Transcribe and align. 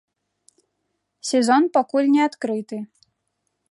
Сезон 1.33 1.63
пакуль 1.77 2.09
не 2.17 2.21
адкрыты. 2.29 2.77